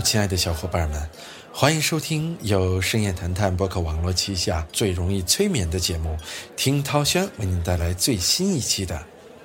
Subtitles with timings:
[0.00, 1.08] 亲爱的小伙伴们，
[1.52, 6.16] 欢迎收听由深夜谈谈博客网络旗下最容易催眠的节目
[6.56, 9.00] 《听涛轩》为您带来最新一期的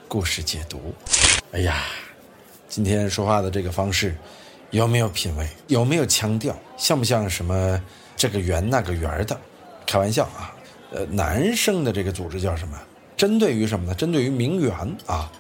[0.07, 0.93] 故事解读。
[1.51, 1.83] 哎呀，
[2.69, 4.15] 今天说话的这个方式
[4.71, 5.47] 有没有品味？
[5.67, 6.55] 有没有腔调？
[6.77, 7.81] 像不像什么
[8.15, 9.39] 这个圆那个圆的？
[9.85, 10.55] 开玩笑啊！
[10.91, 12.79] 呃，男生的这个组织叫什么？
[13.17, 13.93] 针对于什么呢？
[13.93, 14.73] 针对于名媛
[15.05, 15.31] 啊。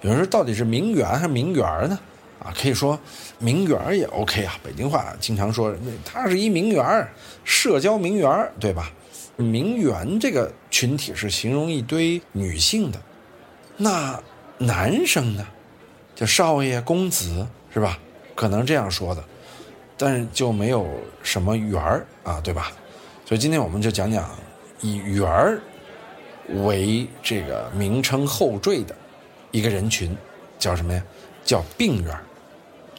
[0.00, 1.98] 有人说到底是名媛还是名媛呢？
[2.44, 2.98] 啊，可以说
[3.38, 4.54] 名媛也 OK 啊。
[4.62, 7.08] 北京话经常说，他是一名媛，
[7.42, 8.92] 社交名媛，对吧？
[9.36, 13.00] 名媛这个群体是形容一堆女性的，
[13.78, 14.22] 那
[14.58, 15.44] 男生呢，
[16.14, 17.98] 叫少爷、公子，是吧？
[18.36, 19.24] 可能这样说的，
[19.96, 20.86] 但是就没有
[21.22, 22.70] 什么媛儿啊，对吧？
[23.24, 24.30] 所以今天我们就讲讲
[24.80, 25.60] 以媛儿
[26.62, 28.94] 为这个名称后缀的
[29.50, 30.16] 一个人群，
[30.58, 31.02] 叫什么呀？
[31.44, 32.16] 叫病媛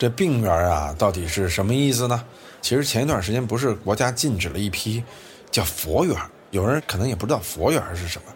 [0.05, 2.23] 这病源啊，到底是什么意思呢？
[2.61, 5.03] 其实前一段时间不是国家禁止了一批
[5.49, 6.15] 叫佛缘
[6.51, 8.31] 有人可能也不知道佛缘是什么。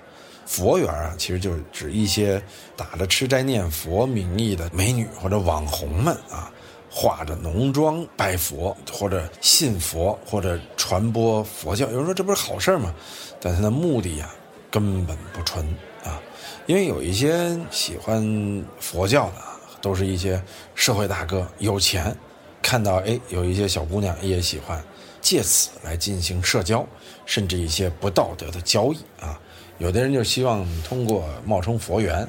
[0.48, 2.42] 佛缘啊，其实就是指一些
[2.76, 6.52] 打着吃斋念佛名义的美女或者网红们啊，
[6.90, 11.88] 化着浓妆拜佛或者信佛或者传播佛教。
[11.92, 12.92] 有人说这不是好事吗？
[13.40, 14.28] 但他的目的呀，
[14.72, 15.64] 根本不纯
[16.04, 16.20] 啊，
[16.66, 19.49] 因为有一些喜欢佛教的。
[19.82, 20.42] 都是一些
[20.76, 22.16] 社会大哥有钱，
[22.62, 24.84] 看到哎有一些小姑娘也喜欢，
[25.22, 26.86] 借此来进行社交，
[27.26, 29.40] 甚至一些不道德的交易啊。
[29.78, 32.28] 有的人就希望通过冒充佛缘，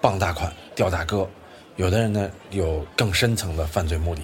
[0.00, 1.26] 傍大款钓大哥；
[1.76, 4.20] 有的人呢有更深层的犯罪目的，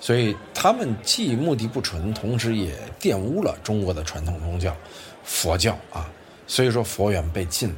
[0.00, 4.74] 所以他们既目的不纯，同时也玷污了中国的传统宗教
[5.22, 6.10] 佛教啊。
[6.46, 7.76] 所以说佛缘被禁了。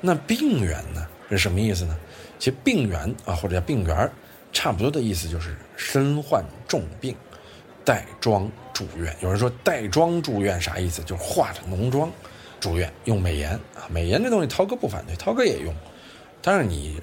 [0.00, 1.96] 那病缘呢是什么意思呢？
[2.44, 4.12] 其实病源啊，或者叫病源
[4.52, 7.16] 差不多的意思就是身患重病，
[7.82, 9.16] 带妆住院。
[9.22, 11.02] 有人说带妆住院啥意思？
[11.04, 12.12] 就是化着浓妆
[12.60, 13.88] 住院，用美颜啊。
[13.88, 15.74] 美颜这东西，涛哥不反对，涛哥也用。
[16.42, 17.00] 但是你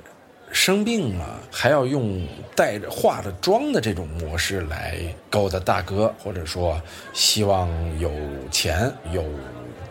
[0.52, 2.24] 生病了，还要用
[2.56, 6.80] 带着化着妆的这种模式来勾搭大哥，或者说
[7.14, 8.12] 希望有
[8.52, 9.26] 钱有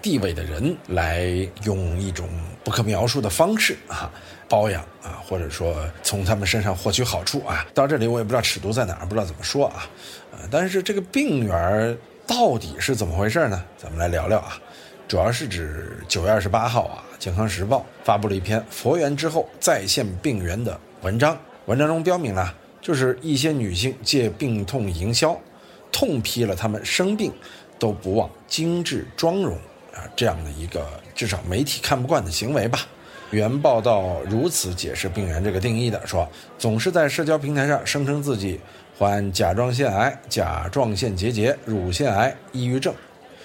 [0.00, 1.26] 地位的人来
[1.64, 2.28] 用一种
[2.62, 4.08] 不可描述的方式啊。
[4.50, 9.88] 包养啊，或者说从他们身上获取好处啊，到这里我也不知道尺度在哪儿，不知道怎么说啊，
[10.32, 11.96] 呃，但是这个病源
[12.26, 13.64] 到底是怎么回事呢？
[13.78, 14.58] 咱们来聊聊啊，
[15.06, 22.52] 主要是指九月二十八号啊，《健康时报》发布了一篇佛缘之后再现病源的文章，文章中标明了，
[22.82, 25.40] 就是一些女性借病痛营销，
[25.92, 27.32] 痛批了她们生病
[27.78, 29.54] 都不忘精致妆容
[29.94, 32.80] 啊这样的一个至少媒体看不惯的行为吧。
[33.30, 38.60] 原报道如此解释病源这个定义的，说总是在社交平台上声称自己
[38.98, 42.92] 患甲状腺癌、甲状腺结节、乳腺癌、抑郁症，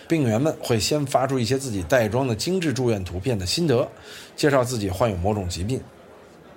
[0.07, 3.87] 病源们会先发出一些自己带妆的精致住院图片的心得，
[4.35, 5.79] 介绍自己患有某种疾病，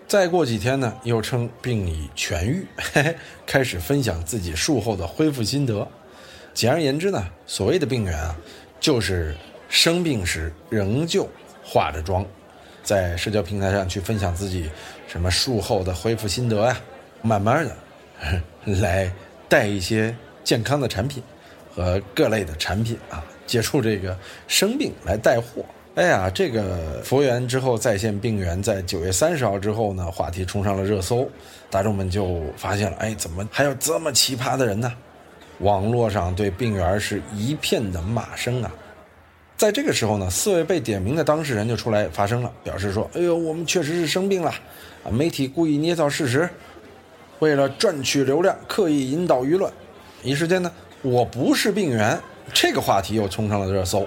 [0.07, 3.17] 再过几天呢，又称病已痊愈，嘿嘿，
[3.47, 5.87] 开始分享自己术后的恢复心得。
[6.55, 8.35] 简而言之呢，所谓的病源啊，
[8.81, 9.37] 就是
[9.69, 11.29] 生病时仍旧
[11.63, 12.25] 化着妆。
[12.89, 14.71] 在社交平台上去分享自己
[15.07, 16.81] 什么术后的恢复心得呀，
[17.21, 17.77] 慢慢的
[18.81, 19.13] 来
[19.47, 21.23] 带一些健康的产品
[21.71, 24.17] 和各类的产品啊，接触这个
[24.47, 25.63] 生病来带货。
[25.97, 31.29] 哎呀，这个佛缘之后再现病源，在九月三十号之后呢，话题冲上了热搜，
[31.69, 34.91] 大众们就发现了，哎，怎么还有这么奇葩的人呢？
[35.59, 38.73] 网络上对病源是一片的骂声啊。
[39.59, 44.49] 在这个时候呢，四位被点名的当事人就出来发声了，表示说：“哎呦，我们确实是生病了，
[45.03, 46.49] 啊，媒体故意捏造事实，
[47.41, 49.71] 为了赚取流量，刻意引导舆论。”
[50.23, 50.71] 一时间呢，
[51.03, 52.17] 我不是病源
[52.55, 54.07] 这个话题又冲上了热搜，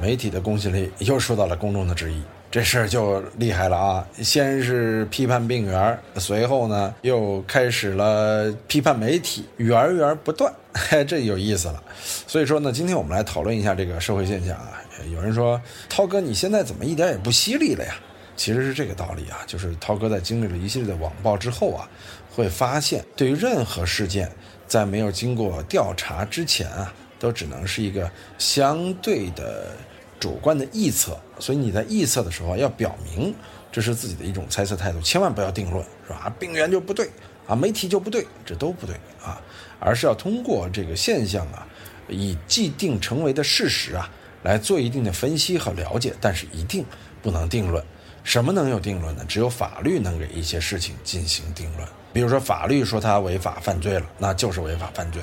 [0.00, 2.22] 媒体的公信力又受到了公众的质疑。
[2.56, 4.08] 这事儿就厉害了啊！
[4.22, 11.84] 先是批判病源，随后呢又开始了批判媒体，源源不断，嘿这有意思了。
[12.26, 14.80] 所以说呢，今天我们来讨论一下这个社会现象啊。
[15.12, 15.60] 有人说，
[15.90, 17.94] 涛哥你现在怎么一点也不犀利了呀？
[18.36, 21.86] 其实是这个道理啊，就是涛哥在经历了一系列的网暴之后啊，
[22.34, 24.32] 会发现对于任何事件，
[24.66, 29.72] 在没有经过调查之前啊，都只能是一个相对的。
[30.18, 33.34] 主观的臆测，所以你在臆测的时候要表明
[33.70, 36.32] 这是自己的一种猜测态度，千万不要定论，是吧？
[36.38, 37.10] 病源就不对
[37.46, 39.40] 啊，媒体就不对，这都不对啊，
[39.78, 41.66] 而是要通过这个现象啊，
[42.08, 44.10] 以既定成为的事实啊，
[44.42, 46.84] 来做一定的分析和了解，但是一定
[47.22, 47.84] 不能定论。
[48.24, 49.24] 什么能有定论呢？
[49.28, 51.86] 只有法律能给一些事情进行定论。
[52.12, 55.22] 比如说法律说他违法犯罪了，那就是违法犯罪。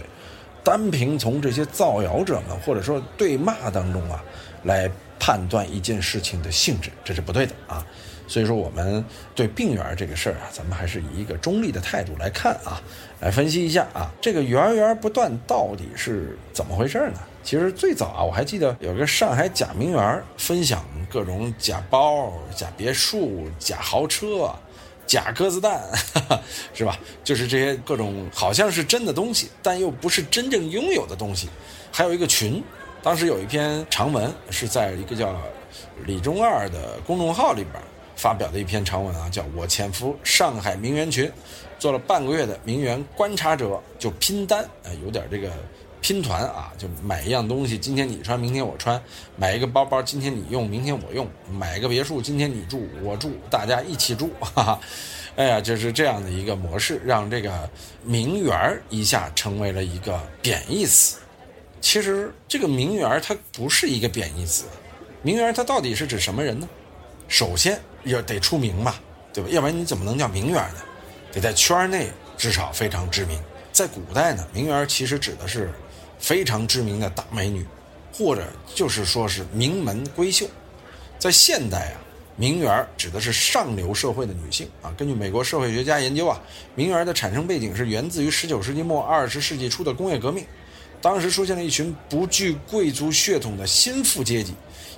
[0.64, 4.24] 单凭从这些造谣者们或者说对骂当中啊，
[4.64, 4.90] 来
[5.20, 7.86] 判断一件事情的性质，这是不对的啊。
[8.26, 9.04] 所以说，我们
[9.36, 12.82] 对病源这个事儿啊，咱们还是以一个中立的态度来看啊，
[13.20, 17.20] 来分析一下啊，这个源源不断到底是怎么回事呢？
[17.44, 24.50] 其实最早啊，我还记得有个上海假名媛分享各种假包、假别墅、假豪车、
[25.06, 25.82] 假鸽子蛋，
[26.74, 26.98] 是吧？
[27.26, 31.50] 就是这些各种好像是真的东西，但又不是真正拥有的东西。
[31.92, 32.64] 还有一个群，
[33.04, 35.36] 当时有一篇长文是在一个叫
[36.06, 37.74] 李中二的公众号里边。
[38.16, 41.30] 发表的一篇长文啊，叫我潜伏上海名媛群，
[41.80, 45.52] 做了半个月的名媛观察者，就拼单啊，有点这个
[46.00, 48.98] 拼团啊，就买一样东西，今天你穿，明天我穿；
[49.36, 54.80] 买一个包包，今天你用，明天我用；买个别墅，今天你住，我住，大家一起住，哈哈。
[55.36, 57.68] 哎呀，就是这样的一个模式，让这个
[58.06, 61.18] 名媛一下成为了一个贬义词。
[61.84, 64.64] 其实这个名媛它不是一个贬义词，
[65.22, 66.68] 名媛它到底是指什么人呢？
[67.28, 67.80] 首先。
[68.06, 68.96] 要得出名嘛，
[69.34, 69.50] 对吧？
[69.50, 70.84] 要不然你怎么能叫名媛呢？
[71.32, 73.40] 得在圈内至少非常知名。
[73.72, 75.72] 在古代呢，名媛其实指的是
[76.20, 77.66] 非常知名的大美女，
[78.12, 78.44] 或者
[78.76, 80.46] 就是说是名门闺秀。
[81.18, 81.96] 在现代啊，
[82.36, 84.94] 名媛指的是上流社会的女性啊。
[84.98, 86.38] 根据美国社会学家研究啊，
[86.76, 90.46] 名媛的产生背景是源自于19世纪末20世纪初的工业革命，
[91.04, 94.54] 当时出现了一群不具贵族血统的新富阶级。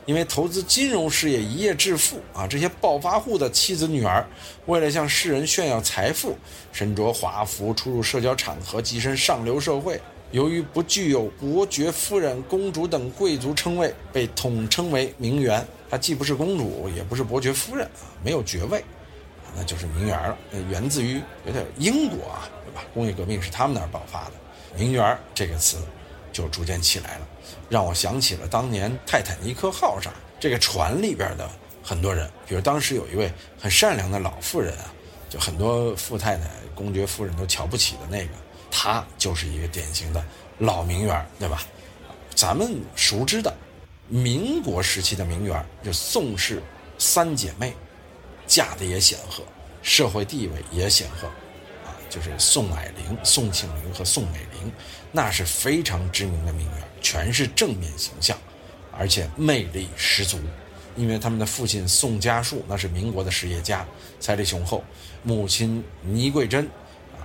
[0.05, 4.23] 因为投资金融事业一夜致富啊，这些暴发户的妻子女儿，
[4.67, 6.37] 为了向世人炫耀财富，
[6.71, 9.99] 身着华服出入社交场合，跻身上流社会。
[10.29, 15.65] 由于不具有伯爵夫人、公主等贵族称谓，被统称为名媛。
[15.89, 18.83] 她既不是公主，也不是伯爵夫人啊，没有爵位，
[19.57, 20.37] 那就是名媛了。
[20.69, 22.85] 源自于有点英国啊，对吧？
[22.93, 24.33] 工业革命是他们那儿爆发的，
[24.77, 25.77] 名媛这个词
[26.31, 27.27] 就逐渐起来了。
[27.69, 31.49] 让我想起了当年泰坦尼克号上这个船里边的
[31.83, 34.93] 很多人，比如当时有一位很善良的老妇人啊，
[35.29, 36.43] 就很多富太太、
[36.75, 38.33] 公爵夫人都瞧不起的那个，
[38.69, 40.23] 她就是一个典型的
[40.59, 41.63] 老名媛，对吧？
[42.35, 43.53] 咱们熟知的
[44.07, 46.61] 民国时期的名媛，就宋氏
[46.97, 47.73] 三姐妹，
[48.45, 49.43] 嫁的也显赫，
[49.81, 51.29] 社会地位也显赫，
[52.15, 54.71] 就是宋霭龄、宋庆龄和宋美龄，
[55.11, 56.75] 那是非常知名的名媛。
[57.01, 58.37] 全是正面形象，
[58.89, 60.39] 而且魅力十足，
[60.95, 63.85] 因为他们的父亲宋家树那是民国的实业家，
[64.17, 64.81] 财力雄厚；
[65.23, 66.69] 母亲倪桂珍，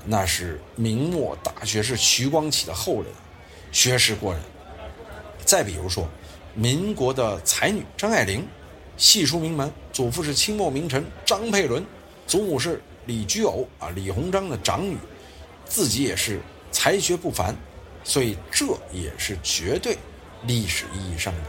[0.04, 3.06] 那是明末大学士徐光启的后人，
[3.70, 4.42] 学识过人。
[5.44, 6.08] 再比如说，
[6.52, 8.44] 民国的才女张爱玲，
[8.96, 11.87] 戏书名门，祖父是清末名臣张佩伦，
[12.26, 14.96] 祖母是李居偶啊，李鸿章的长女，
[15.64, 16.40] 自己也是
[16.70, 17.52] 才学不凡。
[18.04, 19.98] 所以这也是绝对
[20.44, 21.40] 历史意义上的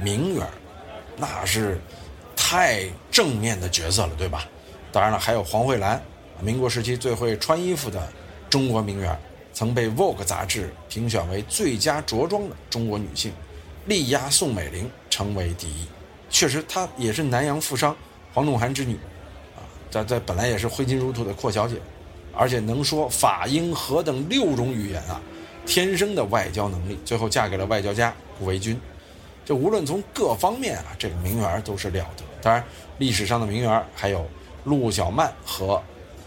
[0.00, 0.46] 名媛，
[1.16, 1.80] 那是
[2.36, 4.46] 太正面的角色了，对吧？
[4.92, 6.00] 当然了，还有黄慧兰，
[6.40, 8.10] 民国时期最会穿衣服的
[8.48, 9.18] 中国名媛，
[9.52, 13.32] 曾被《Vogue》杂志评选为最佳着装的中国女性，
[13.86, 15.86] 力压宋美龄成为第一。
[16.30, 17.94] 确实，她也是南洋富商
[18.32, 18.98] 黄仲涵之女，
[19.90, 21.76] 在在本来也是挥金如土的阔小姐，
[22.34, 25.20] 而且能说法、英、荷等六种语言啊。
[25.66, 28.80] 天生的外交能力，最后嫁给了外交家顾维钧。
[29.44, 32.24] 这无论从各方面啊，这个名媛都是了得。
[32.40, 32.64] 当然，
[32.96, 34.26] 历史上的名媛还有
[34.64, 35.82] 陆小曼和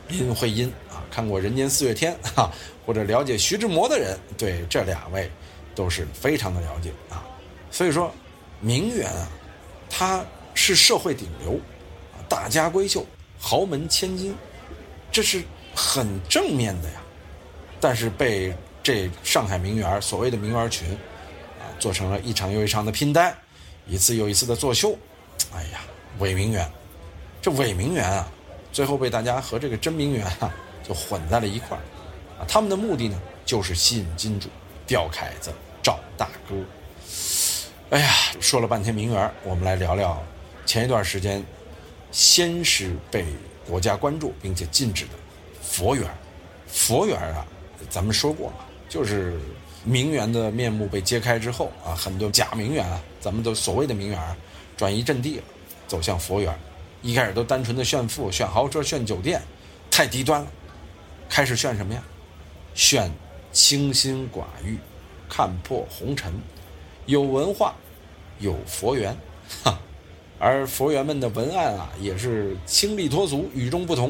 [0.08, 1.01] 林徽因啊。
[1.10, 2.51] 看过《人间四月天》哈，
[2.86, 5.30] 或者了解徐志摩的人，对这两位
[5.74, 7.25] 都是非常的了解啊。
[7.72, 8.13] 所以说，
[8.60, 9.27] 名媛啊，
[9.89, 11.60] 她是社会顶流，
[12.30, 13.03] 大家闺秀、
[13.42, 14.36] 豪门千金，
[15.12, 15.44] 这是
[15.76, 17.02] 很正面的呀。
[17.80, 20.88] 但是被这上海名媛所谓的名媛群，
[21.60, 23.36] 啊，做成了一场又一场的拼单，
[23.88, 24.96] 一次又一次的作秀，
[25.52, 25.80] 哎呀，
[26.20, 26.72] 伪名媛，
[27.42, 28.32] 这伪名媛啊，
[28.72, 30.54] 最后被大家和这个真名媛啊
[30.88, 31.82] 就混在了一块儿，
[32.40, 34.48] 啊，他们的目的呢就是吸引金主，
[34.86, 36.56] 钓凯子，找大哥。
[37.90, 40.22] 哎呀，说了半天名媛，我们来聊聊
[40.66, 41.44] 前一段时间，
[42.12, 43.25] 先是被
[43.65, 45.12] 国家关注并且禁止的
[45.62, 46.06] 佛缘，
[46.68, 47.46] 佛缘啊，
[47.89, 48.56] 咱们说过了。
[48.89, 49.39] 就是
[49.86, 54.36] 名媛的面目被揭开之后啊，很多假名媛啊，咱们都所谓的名媛啊，
[54.75, 55.44] 转移阵地了，
[55.88, 56.53] 走向佛缘。
[57.01, 59.41] 一开始都单纯的炫富、炫豪车、炫酒店，
[59.89, 60.48] 太低端了。
[61.30, 62.03] 开始炫什么呀？
[62.75, 63.10] 炫
[63.53, 64.77] 清心寡欲，
[65.30, 66.34] 看破红尘，
[67.06, 67.74] 有文化，
[68.39, 69.18] 有佛缘。
[69.63, 69.80] 哈，
[70.44, 74.10] 而佛缘们的文案啊，也是清丽脱俗、与众不同，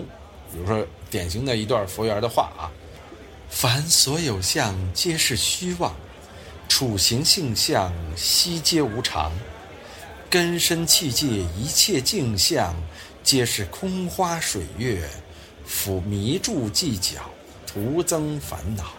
[0.49, 2.71] 比如说典型的一段佛缘的话啊
[3.51, 5.91] ：“凡所有相，皆是虚妄；
[6.69, 9.29] 处行性相，悉皆无常。
[10.29, 12.73] 根身器界，一切镜像，
[13.21, 15.05] 皆是空花水月，
[15.67, 17.19] 抚迷住计较，
[17.67, 18.93] 徒增烦恼。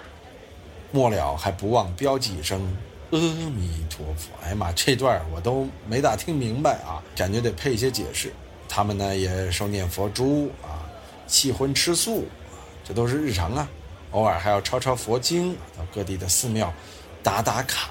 [0.90, 2.76] 末了还不忘标记一声
[3.12, 8.32] 阿弥陀佛。”哎呀妈，这段我都没大听明白啊，感觉得配一些解释。
[8.68, 10.88] 他们呢也受念佛珠啊，
[11.26, 12.26] 弃荤吃素，
[12.82, 13.68] 这都是日常啊。
[14.12, 16.72] 偶尔还要抄抄佛经，到各地的寺庙
[17.22, 17.90] 打打卡，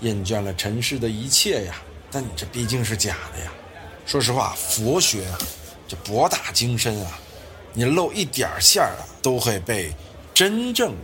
[0.00, 1.76] 厌倦了尘世的一切呀。
[2.10, 3.52] 但你这毕竟是假的呀。
[4.06, 5.38] 说实话，佛学啊，
[5.86, 7.18] 这博大精深啊，
[7.74, 9.92] 你露一点馅儿啊，都会被
[10.32, 10.94] 真正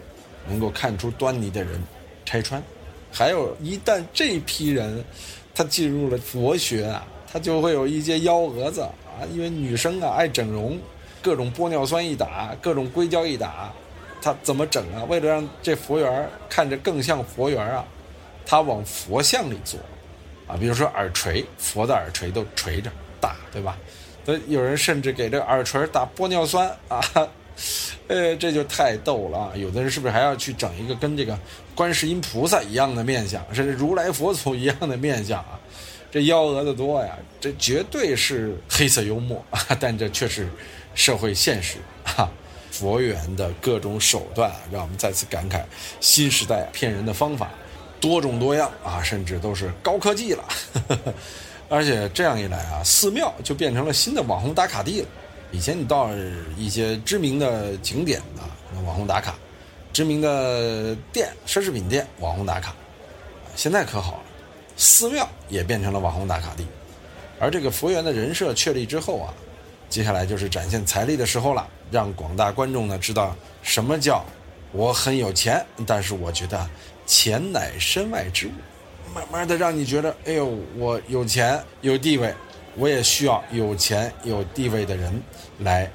[0.48, 1.82] 能够看出端倪的人
[2.24, 2.62] 拆穿。
[3.12, 5.04] 还有一旦这批人
[5.54, 8.80] 他进入了佛学啊，他就会有一些幺蛾子。
[8.80, 10.78] 啊，因为女生啊爱整容，
[11.20, 13.70] 各种玻尿酸一打，各种硅胶一打，
[14.22, 15.04] 他怎么整啊？
[15.04, 17.84] 为了让这佛缘看着更像佛缘啊，
[18.46, 19.78] 他往佛像里做，
[20.46, 22.90] 啊，比如说耳垂，佛的耳垂都垂着
[23.20, 23.76] 大，对吧？
[24.24, 27.02] 所以有人甚至给这耳垂打玻尿酸啊，
[28.12, 29.52] 呃，这就太逗了啊！
[29.56, 31.38] 有的人是不是还要去整一个跟这个
[31.74, 35.58] 观世音菩萨一样的面相，甚至如来佛祖一样的面相啊？
[36.10, 37.16] 这幺蛾子多呀！
[37.40, 40.46] 这绝对是黑色幽默啊，但这却是
[40.94, 42.30] 社会现实啊！
[42.70, 45.62] 佛缘的各种手段，让我们再次感慨
[45.98, 47.50] 新时代骗人的方法
[47.98, 50.44] 多种多样啊，甚至都是高科技了。
[51.70, 55.08] 而且这样一来啊，寺庙就变成了新的网红打卡地了。
[55.52, 56.08] 以前你到
[56.56, 58.48] 一些知名的景点啊，
[58.86, 59.34] 网红打卡；
[59.92, 62.74] 知名的店、奢侈品店，网红打卡。
[63.54, 64.22] 现在可好了。
[64.74, 66.66] 寺庙也变成了网红打卡地，
[67.38, 69.32] 而这个佛缘的人设确立之后啊，
[69.90, 74.24] 接下来就是展现财力的时候了，让广大观众呢知道什么叫
[74.72, 76.66] 我很有钱，但是我觉得
[77.06, 78.52] 钱乃身外之物，
[79.14, 82.34] 慢慢的让你觉得，哎呦，我有钱有地位，
[82.76, 85.22] 我也需要有钱有地位的人
[85.60, 85.90] 来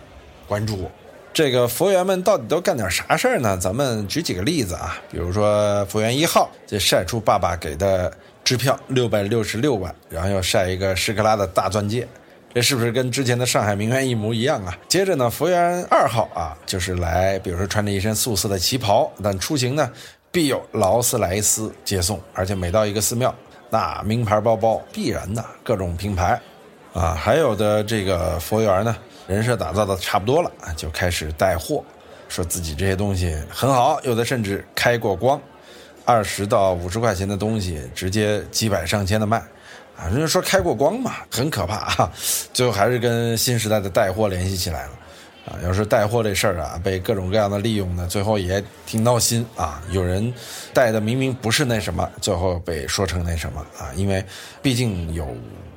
[0.48, 0.92] 关注我。
[1.34, 3.58] 这个佛缘们到底都干点啥事儿呢？
[3.58, 8.12] 咱们举几个例子啊，比如说佛缘一号，就晒出爸爸给的。
[8.44, 12.08] 支票六百六十六万，然后要晒一个十克拉的大钻戒，
[12.54, 14.74] 这是不是跟之前的上海名媛一模一样啊？
[14.88, 19.92] 接着呢，佛缘二号啊，就是来，比如说穿着一身素色的旗袍，但出行呢
[20.32, 23.36] 必有劳斯莱斯接送，而且每到一个寺庙，
[23.70, 26.40] 那名牌包包必然的各种品牌，
[26.98, 31.84] 啊，还有的这个佛缘呢，人设打造的差不多了，就开始带货，
[32.28, 35.40] 说自己这些东西很好，有的甚至开过光。
[36.04, 39.38] 二十到五十块钱的东西，直接几百上千的卖，
[39.96, 42.12] 啊，人家说开过光嘛，很可怕啊。
[42.52, 44.92] 最后还是跟新时代的带货联系起来了，
[45.46, 49.84] 啊，要是带货这事儿啊，被各种各样的利用呢，最后也挺闹心啊。
[49.92, 50.34] 有人
[50.74, 54.26] 带的明明不是那什么，最后被说成那什么啊，因为
[54.64, 55.28] 毕竟有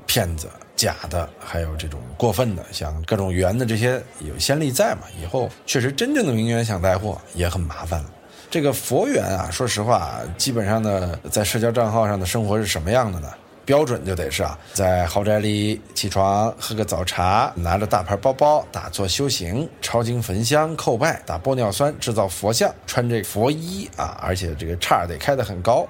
[0.07, 0.49] 骗子、
[0.81, 8.11] 假的，还有这种过分的，像各种圆的这些有先例在嘛，以后确实真正的名媛想带货也很麻烦了。
[8.51, 13.29] 这个佛缘啊，说实话，基本上呢，在社交账号上的生活是什么样的呢？
[13.67, 25.87] 标准就得是啊，在豪宅里起床喝个早茶，拿着大牌包包打坐修行，抄经焚香叩拜，打玻尿酸制造佛像，穿这佛衣啊，而且这个叉得开得很高，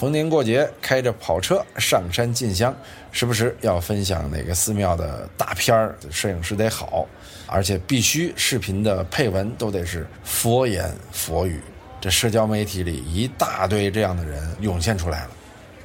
[0.00, 2.74] 逢年过节开着跑车上山进香，
[3.12, 7.06] 时不时要分享哪个寺庙的大片儿，摄影师得好，
[7.46, 11.60] 而且必须视频的配文都得是佛言佛语。
[12.00, 15.30] 这社交媒体里一大堆这样的人涌现出来了，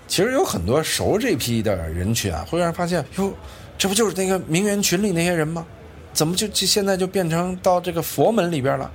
[0.07, 3.33] 其实有很多熟这批的人群啊，会让人发现哟，
[3.77, 5.67] 这不就是那个名媛群里那些人吗？
[6.13, 8.89] 怎么就就现在就变成到这个佛门里边了？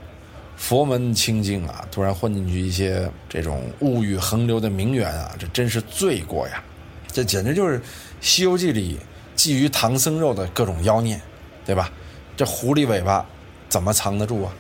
[0.61, 6.63] 佛门清净啊，突然混进去一些这种物欲横流的名媛啊，这真是罪过呀！
[7.11, 7.79] 这简直就是
[8.21, 8.99] 《西游记》里
[9.35, 11.19] 觊觎唐僧肉的各种妖孽，
[11.65, 11.91] 对吧？
[12.37, 13.27] 这狐狸尾巴
[13.69, 14.53] 怎么藏得住啊？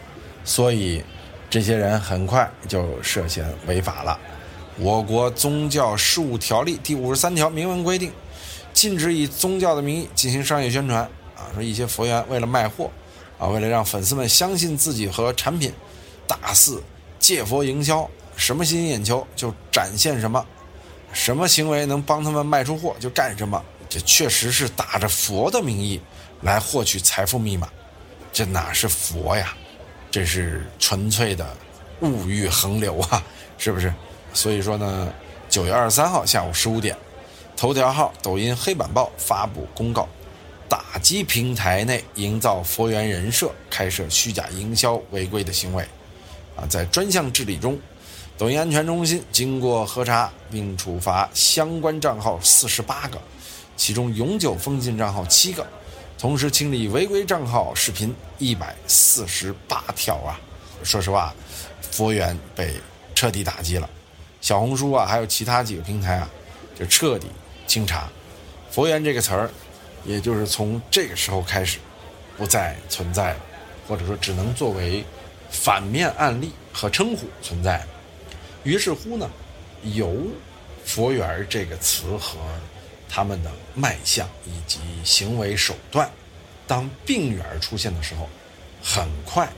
[0.42, 1.04] 所以。
[1.52, 4.16] 这些人很快就涉嫌违法了。
[4.78, 8.12] 我国宗教事务条例第五十三条明文规定，
[8.72, 11.00] 禁止以宗教的名义进行商业宣传。
[11.34, 12.88] 啊，说一些佛缘为了卖货，
[13.36, 15.72] 啊，为了让粉丝们相信自己和产品，
[16.30, 16.80] 大肆
[17.18, 20.46] 借佛营销，什么吸引眼球就展现什么，
[21.12, 23.60] 什么行为能帮他们卖出货就干什么。
[23.88, 26.00] 这确实是打着佛的名义
[26.42, 27.68] 来获取财富密码，
[28.32, 29.52] 这哪是佛呀？
[30.08, 31.44] 这是纯粹的
[32.00, 33.20] 物欲横流啊，
[33.58, 33.92] 是不是？
[34.32, 35.12] 所以说呢，
[35.48, 36.96] 九月二十三号下午十五点，
[37.56, 40.08] 头条号、抖音黑板报发布公告，
[40.68, 45.84] 打击平台内营造佛缘人设，开设虚假营销违规的行为。
[46.56, 47.78] 啊，在专项治理中，
[48.36, 53.20] 抖音安全中心经过核查并处罚相关账号四十八个，
[53.76, 55.66] 其中永久封禁账号七个，
[56.18, 60.38] 同时清理违规账号视频一百四十八条啊。
[60.82, 61.34] 说实话，
[61.90, 62.74] 佛缘被
[63.14, 63.88] 彻底打击了。
[64.40, 66.30] 小红书啊，还有其他几个平台啊，
[66.78, 67.28] 就彻底
[67.66, 68.08] 清查。
[68.70, 69.50] 佛缘这个词儿，
[70.04, 71.78] 也就是从这个时候开始，
[72.38, 73.40] 不再存在了，
[73.86, 75.04] 或者说只能作为
[75.50, 77.84] 反面案例和称呼存在。
[78.64, 79.30] 于是乎呢，
[79.82, 80.16] 由
[80.84, 82.38] 佛缘这个词和
[83.08, 86.10] 他们的卖相以及行为手段，
[86.66, 88.28] 当病缘出现的时候，
[88.82, 89.48] 很快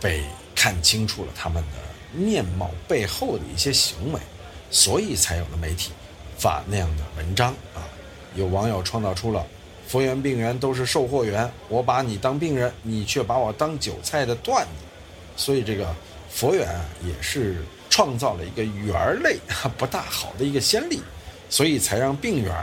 [0.00, 0.22] 被
[0.54, 1.90] 看清楚了他们的。
[2.12, 4.18] 面貌背后的一些行为，
[4.68, 5.92] 所以才有了媒体
[6.36, 7.86] 发那样的文章啊。
[8.34, 9.46] 有网友创造出了
[9.86, 14.70] “佛缘病缘都是售货员，我把你当病人，你却把我当韭菜”的段子。
[15.40, 15.88] 所以这个
[16.28, 16.68] 佛缘，
[17.02, 19.38] 也是创造了一个缘类
[19.78, 21.00] 不大好的一个先例，
[21.48, 22.54] 所以才让病缘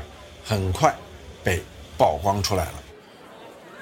[0.46, 0.96] 很快
[1.44, 1.60] 被
[1.98, 2.74] 曝光出来了。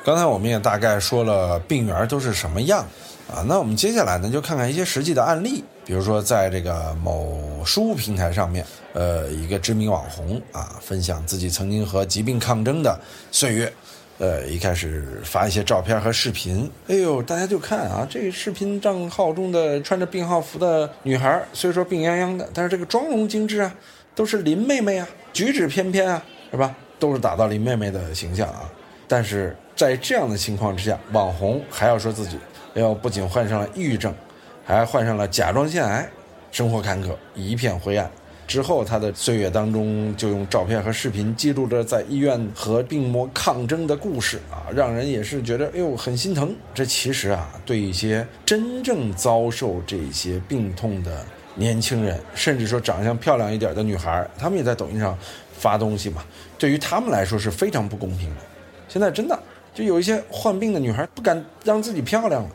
[0.06, 2.88] 刚才我们也大概说了病缘都是什么样。
[3.28, 5.64] 啊，那我们接下来呢，就看看一些实际的案例。
[5.84, 12.98] 比如说，在这个某书平台上面，呃，一个知名网红啊，分享自己曾经和疾病抗争的
[13.32, 13.74] 岁月。
[14.18, 23.76] 呃，一开始发一些照片和视频，哎呦，大家就看啊，这个视频账号中的穿着病号服的女孩，虽说病殃殃的，但是这个妆容精致啊，
[24.16, 26.74] 都是林妹妹啊，举止翩翩啊，是吧？
[26.98, 28.72] 都是打造林妹妹的形象啊。
[29.06, 32.40] 但是在这样的情况之下，网红还要说自己。
[32.74, 34.16] 哎呦不仅患上了抑郁症，
[34.64, 36.10] 还患上了甲状腺癌，
[36.52, 38.10] 生活坎坷，一片灰暗。
[38.48, 46.56] 之后，他的岁月当中就用照片和视频记录着在医院和病魔抗争的故事啊，让人也是觉得哎呦很心疼。
[46.74, 55.18] 这其实啊，对一些真正遭受这些病痛的年轻人，甚至说长相漂亮一点的女孩，她们也在抖音上
[55.58, 56.24] 发东西嘛，
[56.58, 58.42] 对于他们来说是非常不公平的。
[58.88, 59.38] 现在真的
[59.74, 62.50] 就有一些患病的女孩不敢让自己漂亮了。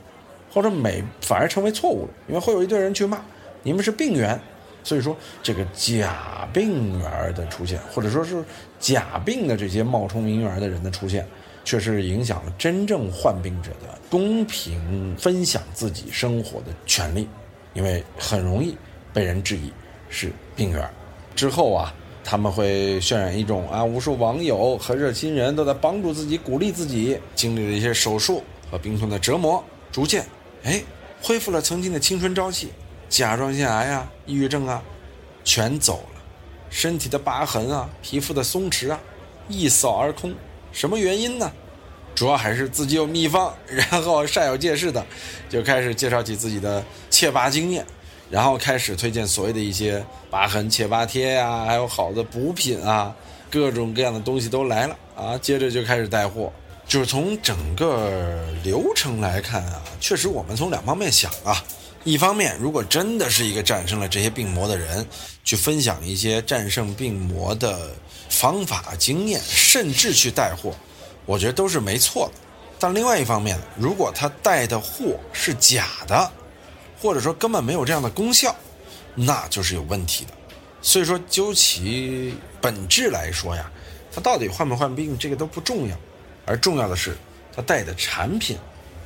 [0.52, 3.22] 或者美反而成为错误了，因为会有一堆人去骂
[3.62, 4.36] 你们是病源，
[4.82, 8.42] 所以说这个假病源的出现，或者说是
[8.78, 11.26] 假病的这些冒充名媛的人的出现，
[11.64, 17.28] 确实影响了真正患病者的公平分享自己生活的权利，
[17.74, 18.76] 因为很容易
[19.12, 19.72] 被人质疑
[20.08, 20.90] 是病源。
[21.36, 29.62] 之后啊，他们会渲染一种啊，无数网友和热心人都在帮助自己、鼓励自己，经历了一些手术和病痛的折磨，
[29.92, 30.24] 逐渐。
[30.64, 30.82] 哎，
[31.22, 32.70] 恢复了曾经的青春朝气，
[33.10, 34.80] 甲状腺癌啊、抑郁症啊，
[35.44, 36.20] 全走了，
[36.70, 38.98] 身体的疤痕啊、皮肤的松弛啊，
[39.48, 40.32] 一扫而空。
[40.72, 41.52] 什么原因呢？
[42.14, 45.04] 主要还是自己有秘方，然后煞有介事的
[45.48, 47.84] 就开始介绍起自己的切疤经验，
[48.30, 53.14] 然后开始推荐所谓的一些疤痕切疤贴呀，还有好的补品啊，
[53.50, 56.52] 各种各样的东西都来了啊，接着就开始带货。
[56.86, 61.64] 就是从整个流程来看啊，确实我们从两方面想啊，
[62.02, 65.06] 一方面如果真的是一个战胜了这些病魔的人，
[65.44, 67.94] 去分享一些战胜病魔的
[68.30, 70.74] 方法经验，甚至去带货，
[71.26, 72.40] 我觉得都是没错的。
[72.78, 76.32] 但另外一方面，如果他带的货是假的，
[76.98, 78.56] 或者说根本没有这样的功效，
[79.14, 80.32] 那就是有问题的。
[80.80, 83.70] 所以说，究其本质来说呀，
[84.10, 85.94] 他到底患不患病，这个都不重要。
[86.46, 87.14] 而重要的是，
[87.54, 88.56] 他带的产品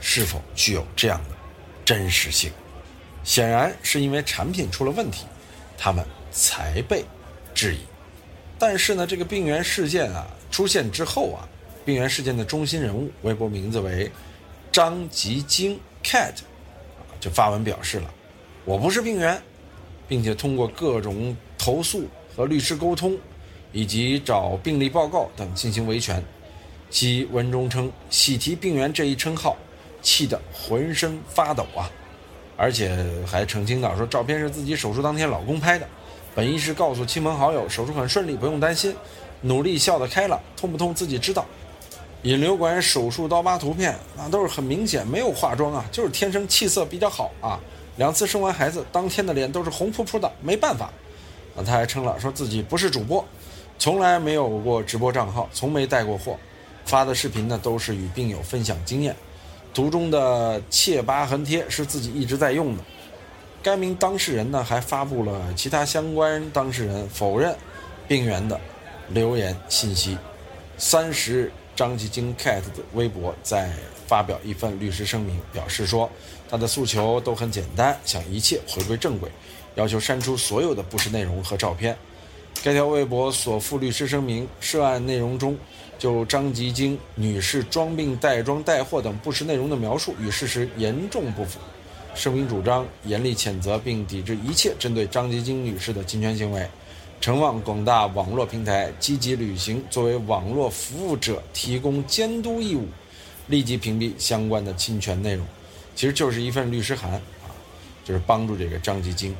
[0.00, 1.34] 是否具有这样的
[1.84, 2.52] 真实性？
[3.24, 5.24] 显然是因为产品出了问题，
[5.76, 7.04] 他们才被
[7.54, 7.78] 质疑。
[8.58, 11.48] 但是呢，这个病原事件啊出现之后啊，
[11.84, 14.10] 病原事件的中心人物，微博名字为
[14.70, 16.34] 张吉京 cat，
[17.18, 18.14] 就发文表示了，
[18.64, 19.40] 我不是病原，
[20.06, 22.06] 并且通过各种投诉
[22.36, 23.18] 和律师沟通，
[23.72, 26.22] 以及找病例报告等进行维权。
[26.90, 29.56] 其文中称“喜提病原”这一称号，
[30.00, 31.90] 气得浑身发抖啊！
[32.56, 35.86] 而且还澄清到说，照片是自己手术当天老公拍的，
[36.34, 38.94] 本意是告诉亲朋好友手术很顺利，不用担心，
[39.40, 41.44] 努力笑得开朗，痛不痛自己知道。
[42.22, 47.60] 引流管手术刀疤图片那都是很明显，没有化妆啊，就是天生气色比较好啊。
[47.96, 50.90] 两次生完孩子，当天的脸都是红扑扑的，没办法。
[51.54, 53.24] 啊，他还称了说自己不是主播，
[53.78, 56.36] 从来没有过直播账号，从没带过货。
[56.86, 59.14] 发的视频呢，都是与病友分享经验。
[59.74, 62.82] 图中的切疤痕贴是自己一直在用的。
[63.62, 67.54] 该名当事人呢，还发布了其他相关当事人否认
[68.06, 68.58] 病源的
[69.08, 70.16] 留言信息。
[70.78, 73.72] 三十日张吉京 cat 的微博在
[74.06, 76.08] 发表一份律师声明，表示说
[76.48, 79.30] 他的诉求都很简单，想一切回归正轨，
[79.74, 81.96] 要求删除所有的不实内容和照片。
[82.64, 85.54] 该条微博所附律师声明涉案内容中，
[85.98, 91.58] 就张吉京女士装病带装带货等不实内容的描述与事实严重不符。
[92.14, 96.66] 声明主张严厉谴责并抵制一切针对张吉京女士的侵权行为，
[97.20, 102.88] 承望广大网络平台积极履行作为网络服务者提供监督义务，
[103.48, 105.46] 立即屏蔽相关的侵权内容。
[105.94, 107.52] 其实就是一份律师函啊，
[108.06, 109.36] 就是帮助这个张吉京。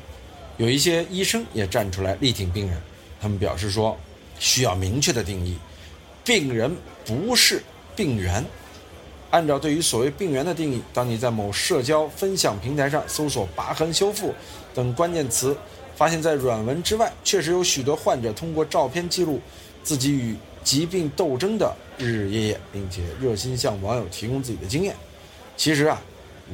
[0.57, 2.79] 有一些医生也站出来力挺病人。
[3.25, 3.97] 他们表示说，
[4.37, 5.57] 需要明确的定义，
[6.23, 6.71] 病人
[7.03, 7.59] 不是
[7.95, 8.45] 病源。
[9.31, 14.31] 按照对于所谓病源的定义，当你在某社交分享平台上搜索“疤痕修复”
[14.75, 15.57] 等关键词，
[15.95, 19.41] 发现，在软文之外，确实有许多患者通过照片记录
[19.83, 24.95] 自己与疾病斗争的日日夜夜，并且热心向网友提供自己的经验。
[25.57, 25.99] 其实啊，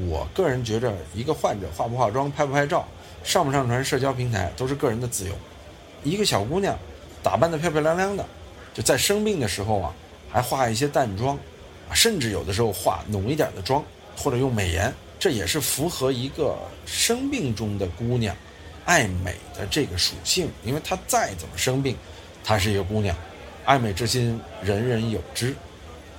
[0.07, 2.87] 我个人觉着，一个患者化不化妆、拍不拍照、
[3.25, 5.33] 上不上传社交平台，都是个人的自由。
[6.03, 6.77] 一个小姑娘，
[7.21, 8.25] 打扮得漂漂亮亮的，
[8.73, 9.93] 就在生病的时候啊，
[10.29, 11.37] 还化一些淡妆，
[11.89, 13.83] 啊，甚至有的时候化浓一点的妆，
[14.17, 18.35] 或者用美颜，这也是符合一个生病中的姑娘
[18.85, 20.49] 爱美的这个属性。
[20.65, 21.95] 因为她再怎么生病，
[22.43, 23.15] 她是一个姑娘，
[23.65, 25.55] 爱美之心人人有之。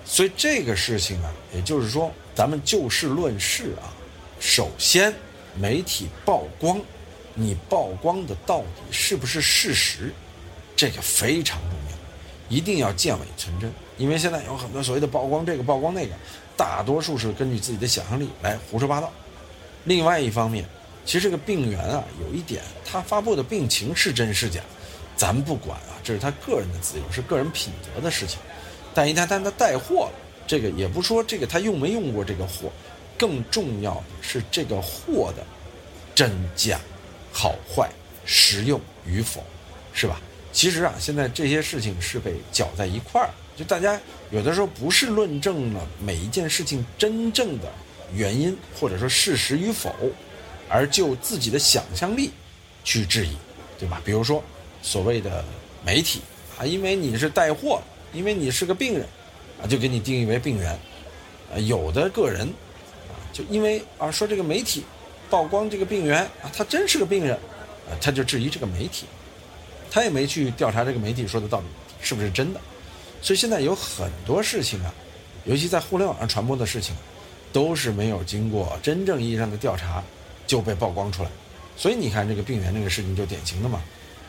[0.05, 3.90] 所以这个事情啊，也就是说，咱们就事论事啊，
[4.38, 5.12] 首先
[5.57, 6.81] 媒体曝光。
[7.35, 10.12] 你曝光的到底是不是事实？
[10.75, 13.73] 这个非常重要，一定要见伪存真。
[13.99, 16.14] 因为现在有很多所谓的曝光这个曝光那个，
[16.57, 19.12] 大多数是根据自己的想象力来胡说八道。
[19.85, 20.64] 另外一方面，
[21.05, 24.61] 其实这个病源啊，有一点，他发布的病情是真是假，
[25.16, 28.38] 咱不管啊，这是他个人的自由，是个人品德的事情。
[28.95, 30.12] 但一旦但他带货了，
[30.47, 32.73] 这个也不说这个他用没用过这个货，
[33.16, 35.45] 更重要的是这个货的
[36.14, 36.81] 真假。
[37.33, 37.90] 好坏、
[38.25, 39.42] 实用与否，
[39.92, 40.21] 是吧？
[40.53, 43.99] 其实啊，现在这些事情是被搅在一块儿，就大家
[44.31, 47.73] 有的时候不是论证了每一件事情真正的
[48.14, 49.95] 原因或者说事实与否，
[50.68, 52.31] 而就自己的想象力
[52.85, 53.35] 去质疑，
[53.79, 54.03] 对吧？
[54.05, 54.45] 比如说
[54.83, 55.42] 所谓的
[55.83, 56.21] 媒体
[56.59, 57.81] 啊，因为你是带货，
[58.12, 59.09] 因为你是个病人
[59.62, 60.71] 啊，就给你定义为病源。
[61.51, 62.47] 啊，有的个人
[63.09, 64.85] 啊，就因为啊说这个媒体。
[65.33, 67.35] 曝光这个病源啊，他真是个病人，
[67.88, 69.07] 啊，他就质疑这个媒体，
[69.90, 71.64] 他也没去调查这个媒体说的到底
[72.03, 72.61] 是不是真的，
[73.23, 74.92] 所以现在有很多事情啊，
[75.47, 76.95] 尤其在互联网上传播的事情，
[77.51, 80.05] 都是没有经过真正意义上的调查
[80.47, 81.31] 就被曝光出来，
[81.79, 83.81] 所以你看这个病源这个事情就典型的嘛，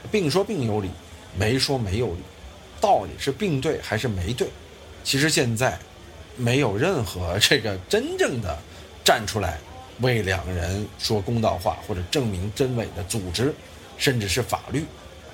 [0.09, 0.89] 病说病有理，
[1.37, 2.21] 没说没有理，
[2.79, 4.47] 到底是病对还是没对？
[5.03, 5.77] 其实现在
[6.37, 8.57] 没有任何这个真正的
[9.03, 9.59] 站出来。
[10.01, 13.53] 为两人说公道话或者证明真伪的组织，
[13.97, 14.83] 甚至是法律，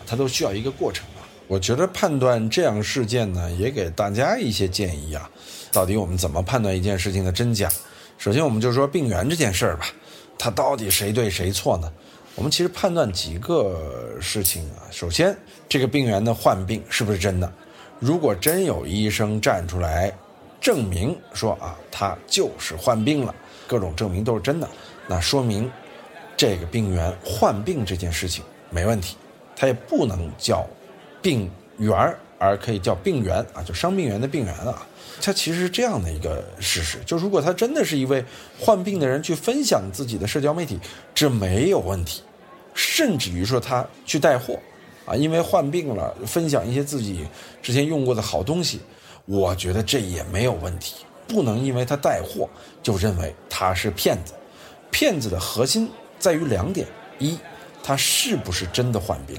[0.05, 1.25] 它都需要一个过程啊。
[1.47, 5.29] 我觉得判断这样事件呢，也给大家一些建议啊。
[5.71, 7.71] 到底我们怎么判断一件事情的真假？
[8.17, 9.85] 首先，我们就说病源这件事儿吧，
[10.37, 11.91] 它到底谁对谁错呢？
[12.35, 14.85] 我们其实判断几个事情啊。
[14.91, 15.35] 首先，
[15.67, 17.51] 这个病源的患病是不是真的？
[17.99, 20.13] 如果真有医生站出来
[20.61, 23.33] 证明说啊，他就是患病了。
[23.69, 24.67] 各种证明都是真的，
[25.07, 25.71] 那说明
[26.35, 29.15] 这个病源患病这件事情没问题，
[29.55, 30.65] 它也不能叫
[31.21, 31.95] 病源
[32.39, 34.87] 而可以叫病源啊，就伤病源的病源啊。
[35.21, 38.25] 它其实是这样的一个事实：就如果他真的是一位
[38.59, 40.79] 患病的人去分享自己的社交媒体，
[41.13, 42.23] 这没有问题，
[42.73, 44.57] 甚至于说他去带货
[45.05, 47.27] 啊，因为患病了分享一些自己
[47.61, 48.79] 之前用过的好东西，
[49.25, 50.95] 我觉得这也没有问题。
[51.29, 52.49] 不能因为他带货
[52.83, 54.33] 就认为他是骗子，
[54.89, 56.87] 骗子的核心在于两点：
[57.19, 57.37] 一，
[57.81, 59.37] 他是不是真的患病？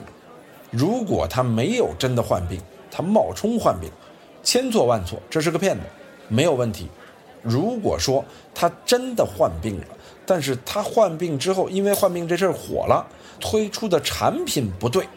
[0.70, 3.90] 如果他没有真的患病，他冒充患病，
[4.42, 5.82] 千错万错，这是个骗子，
[6.28, 6.88] 没有问题。
[7.42, 8.24] 如果说
[8.54, 9.86] 他真的患病了，
[10.24, 13.04] 但是他患病之后，因为患病这事儿火了，
[13.40, 15.08] 推出的产品不对，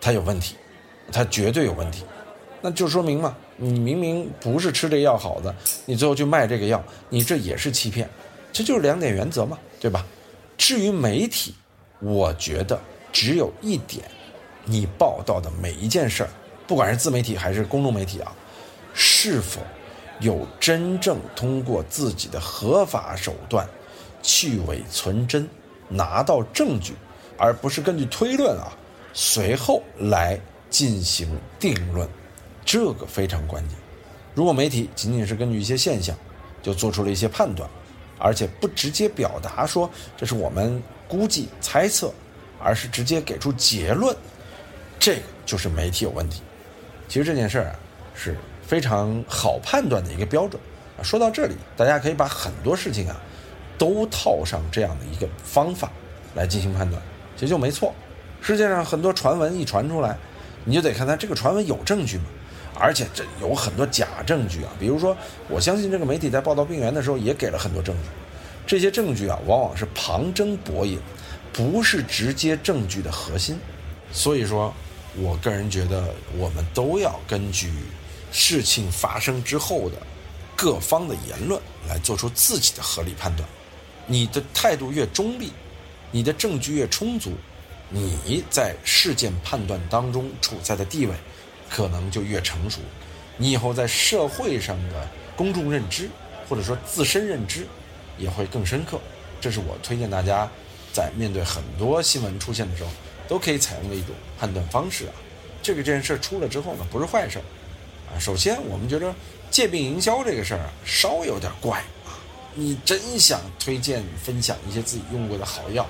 [0.00, 0.56] 他有问题，
[1.12, 2.04] 他绝对有问题，
[2.62, 3.36] 那就说明嘛。
[3.64, 5.54] 你明明不是吃这药好的，
[5.86, 8.10] 你最后去卖这个药，你这也是欺骗，
[8.52, 10.04] 这就是两点原则嘛，对吧？
[10.58, 11.54] 至于媒体，
[12.00, 12.76] 我觉得
[13.12, 14.02] 只有一点，
[14.64, 16.30] 你报道的每一件事儿，
[16.66, 18.34] 不管是自媒体还是公众媒体啊，
[18.94, 19.60] 是否
[20.18, 23.64] 有真正通过自己的合法手段
[24.22, 25.48] 去伪存真，
[25.88, 26.94] 拿到证据，
[27.38, 28.72] 而不是根据推论啊，
[29.12, 30.36] 随后来
[30.68, 32.08] 进行定论。
[32.64, 33.76] 这个非常关键，
[34.34, 36.16] 如果媒体仅仅是根据一些现象，
[36.62, 37.68] 就做出了一些判断，
[38.18, 42.12] 而且不直接表达说这是我们估计猜测，
[42.60, 44.16] 而是直接给出结论，
[44.98, 46.40] 这个就是媒体有问题。
[47.08, 47.74] 其实这件事儿啊
[48.14, 50.60] 是非常好判断的一个标准
[50.96, 51.02] 啊。
[51.02, 53.20] 说到这里，大家可以把很多事情啊
[53.76, 55.90] 都套上这样的一个方法
[56.34, 57.02] 来进行判断，
[57.34, 57.92] 其实就没错。
[58.40, 60.16] 世界上很多传闻一传出来，
[60.64, 62.24] 你就得看它这个传闻有证据吗？
[62.82, 65.16] 而且这有很多假证据啊，比如说，
[65.48, 68.08] 我相信这个媒体在报道病源的时候也给了很多证据，
[68.66, 70.98] 这些证据啊往往是旁征博引，
[71.52, 73.56] 不是直接证据的核心。
[74.10, 74.74] 所以说，
[75.16, 77.70] 我个人觉得我们都要根据
[78.32, 79.96] 事情发生之后的
[80.56, 83.48] 各方的言论来做出自己的合理判断。
[84.08, 85.52] 你的态度越中立，
[86.10, 87.30] 你的证据越充足，
[87.90, 91.14] 你在事件判断当中处在的地位。
[91.74, 92.80] 可能就越成熟，
[93.38, 96.10] 你以后在社会上的公众认知，
[96.46, 97.66] 或者说自身认知，
[98.18, 99.00] 也会更深刻。
[99.40, 100.46] 这是我推荐大家，
[100.92, 102.90] 在面对很多新闻出现的时候，
[103.26, 105.14] 都可以采用的一种判断方式啊。
[105.62, 108.20] 这个这件事出了之后呢，不是坏事啊。
[108.20, 109.14] 首先，我们觉得
[109.50, 112.20] 借病营销这个事儿啊，稍有点怪啊。
[112.54, 115.88] 你真想推荐分享一些自己用过的好药，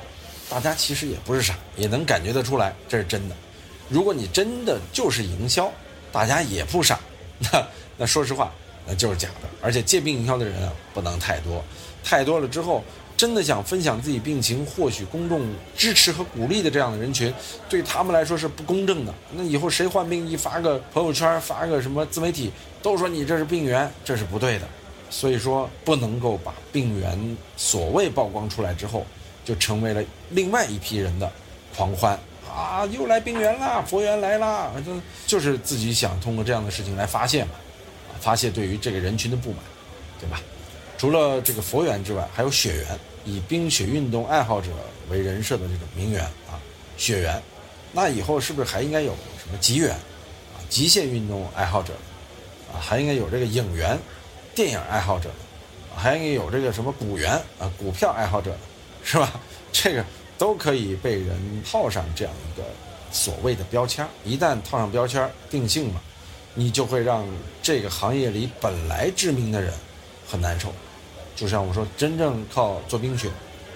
[0.48, 3.34] 大家其实也不是傻，也能感觉得出来，这是真的。
[3.88, 5.70] 如果你真的就是营销，
[6.10, 6.98] 大家也不傻，
[7.38, 7.66] 那
[7.96, 8.52] 那说实话，
[8.86, 9.48] 那就是假的。
[9.60, 11.62] 而且借病营销的人啊，不能太多，
[12.02, 12.82] 太多了之后，
[13.16, 17.32] 真的想分享自己病情，获取公众支持和鼓励的这样的人群，
[17.68, 19.14] 对他们来说是不公正的。
[19.32, 22.50] 那以后谁患病一发个朋友圈，发个什么自媒体，
[22.82, 24.66] 都说你这是病源，这是不对的。
[25.10, 29.06] 所以说，不能够把病源所谓曝光出来之后，
[29.44, 31.30] 就成为了另外一批人的
[31.76, 32.18] 狂欢。
[32.54, 34.92] 啊，又来病源了，佛缘来了，就
[35.26, 37.52] 就是自己想通过这样的事情来发泄嘛，
[38.20, 39.60] 发泄对于这个人群的不满，
[40.20, 40.38] 对吧？
[40.98, 42.86] 除了这个佛缘之外，还有血缘，
[43.24, 44.68] 以冰雪运动爱好者
[45.08, 46.60] 为人设的这种名媛啊，
[46.98, 47.42] 血缘，
[47.90, 49.12] 那以后是不是还应该有
[49.42, 51.94] 什么极缘啊，极限运动爱好者
[52.70, 53.98] 啊，还应该有这个影缘，
[54.54, 55.30] 电影爱好者
[55.96, 58.54] 还应该有这个什么股源啊，股票爱好者
[59.02, 59.40] 是吧？
[59.72, 60.04] 这个。
[60.42, 62.66] 都可以被人套上这样一个
[63.12, 66.02] 所谓的标签一旦套上标签定性了，
[66.54, 67.24] 你就会让
[67.62, 69.72] 这个行业里本来知名的人
[70.28, 70.72] 很难受。
[71.36, 73.30] 就像我说，真正靠做冰雪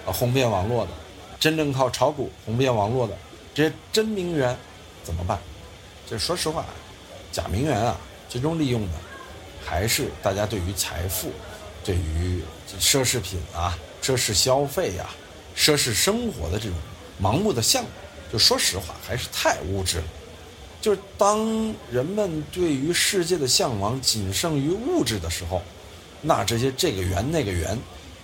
[0.05, 0.91] 啊红遍网络的，
[1.39, 3.17] 真正靠炒股红遍网络的
[3.55, 4.53] 这些真名媛
[5.05, 5.39] 怎么办？
[6.05, 6.65] 这说实话，
[7.31, 7.95] 假名媛啊，
[8.27, 8.93] 最终利用的
[9.65, 11.31] 还是大家对于财富、
[11.81, 12.43] 对于
[12.77, 15.05] 奢侈品啊、奢侈消费呀。
[15.57, 16.77] 奢侈生活的这种
[17.19, 17.91] 盲目的向往，
[18.31, 20.03] 就说实话还是太物质了。
[20.79, 25.63] 就是当人们对于世界的向往仅剩于物质的时候，
[26.21, 27.77] 那这些这个圆那个圆，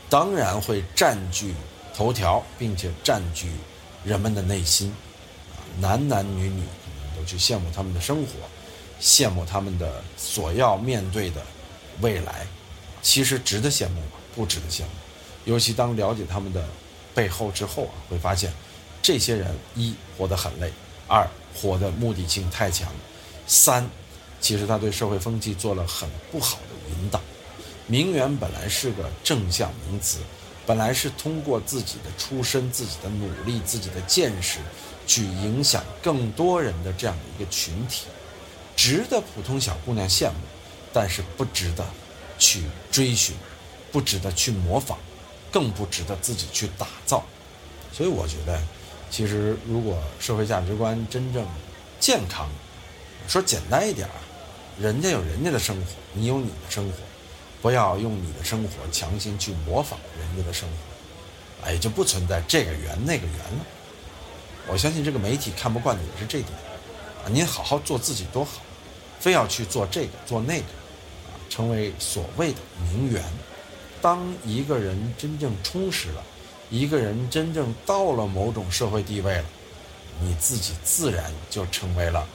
[0.10, 1.56] 当然会占据
[1.96, 3.48] 头条，并且占据
[4.06, 4.94] 人们的内心。
[5.52, 6.64] 啊，男男女女
[7.18, 8.30] 都去羡慕他们的生活，
[9.02, 11.42] 羡慕他们的所要面对的
[12.00, 12.46] 未来。
[13.02, 14.08] 其实值得羡慕吗？
[14.36, 14.90] 不值得羡慕。
[15.46, 16.64] 尤其当了解他们的。
[17.14, 18.52] 背后之后啊，会发现，
[19.02, 20.72] 这些人一活得很累，
[21.08, 22.92] 二活的目的性太强，
[23.46, 23.90] 三，
[24.42, 27.22] 其实他对社会风气做了很不好的引导。
[27.86, 30.20] 名媛本来是个正向名词，
[30.66, 34.60] 本来是通过自己的出身、自己的努力、自己的见识，
[35.06, 38.06] 去影响更多人的这样的一个群体，
[38.76, 40.36] 值得普通小姑娘羡慕，
[40.94, 41.86] 但是不值得
[42.40, 43.36] 去追寻，
[43.92, 44.98] 不值得去模仿。
[45.54, 47.24] 更不值得自己去打造，
[47.92, 48.60] 所以我觉得，
[49.12, 51.46] 其实如果社会价值观真正
[52.00, 52.50] 健康，
[53.28, 54.16] 说简单一点啊，
[54.82, 56.96] 人家有人家的生活，你有你的生活，
[57.62, 63.66] 不要用你的生活强行去模仿人家的生活，哎，就不存在这个圆那个圆了。
[64.68, 66.52] 我相信这个媒体看不惯的也是这点
[67.24, 68.60] 啊，您好好做自己多好，
[69.20, 70.66] 非要去做这个做那个，
[71.30, 72.58] 啊，成为所谓的
[72.92, 73.24] 名媛。
[74.04, 76.22] 当一个人真正充实了，
[76.70, 79.46] 一个人真正到了某种社会地位了，
[80.20, 82.28] 你自己自然就成为了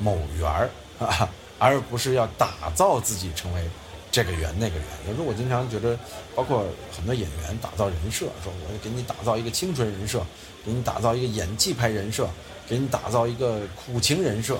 [0.00, 3.62] 某员儿啊， 而不是要打造自己成为
[4.10, 4.86] 这个员那个员。
[5.06, 5.96] 有时候我经常觉得，
[6.34, 10.20] 包括很多演员打造人设，说我给你打造一个清纯人设，
[10.66, 12.28] 给你打造一个演技派人设，
[12.68, 14.58] 给你打造一个苦情人设。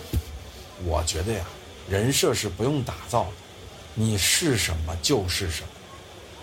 [0.84, 1.44] 我觉得呀，
[1.88, 3.32] 人设是不用打造的，
[3.94, 5.68] 你是什么就是什么。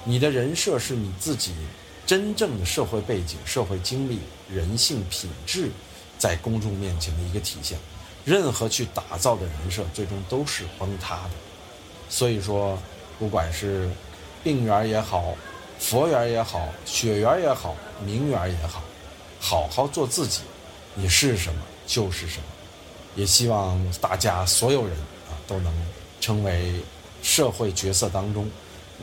[0.03, 1.53] 你的人设是你自己
[2.05, 5.69] 真正的社会背景、社会经历、人性品质，
[6.17, 7.77] 在公众面前的一个体现。
[8.23, 11.31] 任何去打造的人设，最终都是崩塌的。
[12.09, 12.77] 所以说，
[13.17, 13.89] 不管是
[14.43, 15.35] 病缘也好，
[15.79, 18.83] 佛缘也好，血缘也好，名缘也好，
[19.39, 20.41] 好好做自己，
[20.93, 22.43] 你是什么就是什么。
[23.15, 24.95] 也希望大家所有人
[25.29, 25.73] 啊都能
[26.19, 26.73] 成为
[27.23, 28.49] 社会角色当中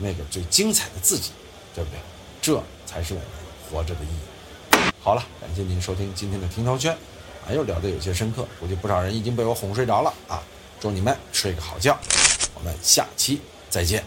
[0.01, 1.31] 那个最精彩的自己，
[1.75, 1.99] 对不对？
[2.41, 3.27] 这才是我们
[3.69, 4.91] 活着的意义。
[5.01, 6.93] 好了，感谢您收听今天的听涛圈，
[7.45, 10.41] 啊，又聊得有些深刻，估计不少人已经被我哄睡着了啊！
[10.79, 11.97] 祝你们睡个好觉，
[12.55, 14.03] 我们下期再见。